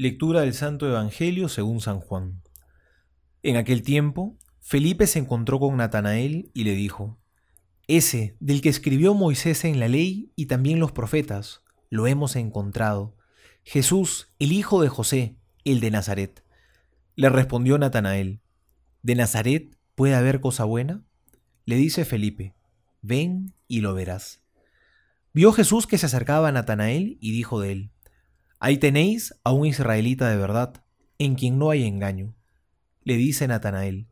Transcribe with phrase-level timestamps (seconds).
[0.00, 2.40] Lectura del Santo Evangelio según San Juan.
[3.42, 7.18] En aquel tiempo, Felipe se encontró con Natanael y le dijo,
[7.88, 13.16] Ese del que escribió Moisés en la ley y también los profetas, lo hemos encontrado,
[13.64, 16.44] Jesús, el hijo de José, el de Nazaret.
[17.16, 18.40] Le respondió Natanael,
[19.02, 21.02] ¿de Nazaret puede haber cosa buena?
[21.64, 22.54] Le dice Felipe,
[23.02, 24.44] ven y lo verás.
[25.34, 27.90] Vio Jesús que se acercaba a Natanael y dijo de él,
[28.60, 30.84] Ahí tenéis a un israelita de verdad,
[31.18, 32.34] en quien no hay engaño.
[33.04, 34.08] Le dice Natanael,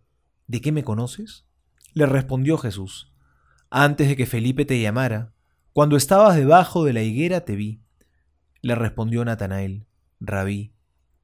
[0.46, 1.46] ¿de qué me conoces?
[1.94, 3.12] Le respondió Jesús,
[3.70, 5.32] antes de que Felipe te llamara,
[5.72, 7.82] cuando estabas debajo de la higuera te vi.
[8.62, 9.86] Le respondió Natanael,
[10.20, 10.72] Rabí,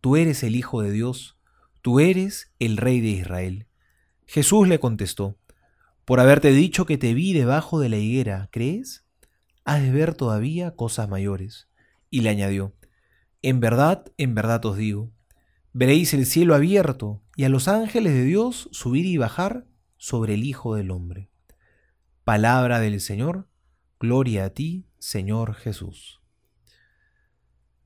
[0.01, 1.39] tú eres el Hijo de Dios,
[1.81, 3.67] tú eres el Rey de Israel.
[4.27, 5.39] Jesús le contestó,
[6.05, 9.07] por haberte dicho que te vi debajo de la higuera, ¿crees?
[9.65, 11.69] Has de ver todavía cosas mayores.
[12.11, 12.75] Y le añadió,
[13.43, 15.11] en verdad, en verdad os digo,
[15.73, 20.45] veréis el cielo abierto y a los ángeles de Dios subir y bajar sobre el
[20.45, 21.29] Hijo del Hombre.
[22.25, 23.49] Palabra del Señor,
[23.99, 26.21] gloria a ti, Señor Jesús.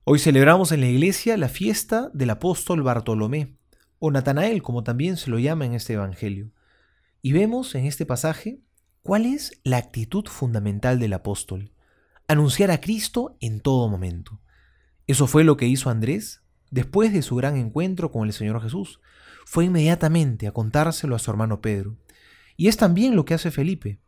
[0.04, 3.56] Hoy celebramos en la iglesia la fiesta del apóstol Bartolomé,
[3.98, 6.52] o Natanael, como también se lo llama en este Evangelio.
[7.22, 8.60] Y vemos en este pasaje
[9.02, 11.72] cuál es la actitud fundamental del apóstol,
[12.28, 14.40] anunciar a Cristo en todo momento.
[15.06, 19.00] Eso fue lo que hizo Andrés después de su gran encuentro con el Señor Jesús.
[19.44, 21.96] Fue inmediatamente a contárselo a su hermano Pedro.
[22.56, 24.00] Y es también lo que hace Felipe.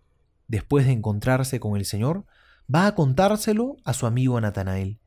[0.48, 2.26] Después de encontrarse con el Señor,
[2.72, 4.98] va a contárselo a su amigo Natanael.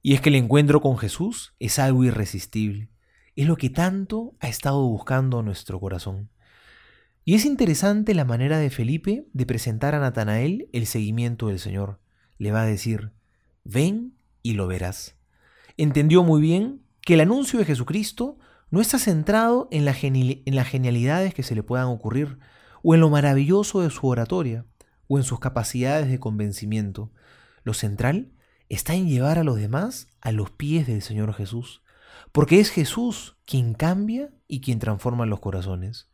[0.00, 2.88] Y es que el encuentro con Jesús es algo irresistible.
[3.36, 6.30] Es lo que tanto ha estado buscando nuestro corazón.
[7.24, 12.00] Y es interesante la manera de Felipe de presentar a Natanael el seguimiento del Señor.
[12.38, 13.12] Le va a decir,
[13.64, 15.17] ven y lo verás
[15.78, 18.38] entendió muy bien que el anuncio de Jesucristo
[18.70, 22.38] no está centrado en, en las genialidades que se le puedan ocurrir,
[22.82, 24.66] o en lo maravilloso de su oratoria,
[25.06, 27.10] o en sus capacidades de convencimiento.
[27.62, 28.32] Lo central
[28.68, 31.82] está en llevar a los demás a los pies del Señor Jesús,
[32.32, 36.10] porque es Jesús quien cambia y quien transforma los corazones.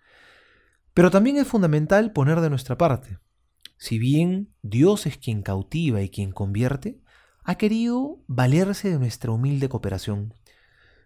[0.92, 3.18] Pero también es fundamental poner de nuestra parte.
[3.76, 7.00] Si bien Dios es quien cautiva y quien convierte,
[7.44, 10.34] ha querido valerse de nuestra humilde cooperación.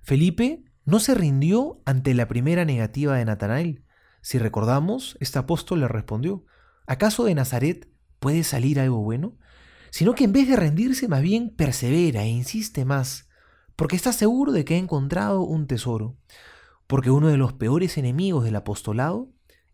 [0.02, 3.84] Felipe no se rindió ante la primera negativa de Natanael.
[4.22, 6.44] Si recordamos, este apóstol le respondió,
[6.86, 7.88] ¿acaso de Nazaret
[8.20, 9.36] puede salir algo bueno?
[9.90, 13.28] Sino que en vez de rendirse, más bien persevera e insiste más,
[13.74, 16.16] porque está seguro de que ha encontrado un tesoro.
[16.86, 19.28] Porque uno de los peores enemigos del apostolado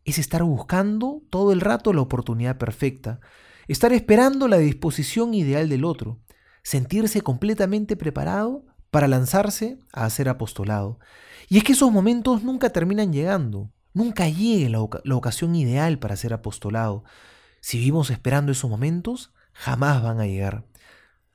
[0.05, 3.21] es estar buscando todo el rato la oportunidad perfecta,
[3.69, 6.24] estar esperando la disposición ideal del otro,
[6.65, 10.99] sentirse completamente preparado para lanzarse a hacer apostolado.
[11.49, 16.15] Y es que esos momentos nunca terminan llegando, nunca llega la, la ocasión ideal para
[16.15, 17.05] hacer apostolado.
[17.61, 20.65] Si vivimos esperando esos momentos, jamás van a llegar.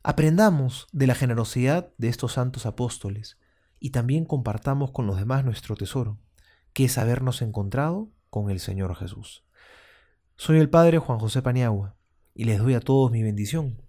[0.02, 3.38] Aprendamos de la generosidad de estos santos apóstoles
[3.80, 6.18] y también compartamos con los demás nuestro tesoro,
[6.74, 9.44] que es habernos encontrado con el Señor Jesús.
[10.38, 11.96] Soy el Padre Juan José Paniagua
[12.34, 13.89] y les doy a todos mi bendición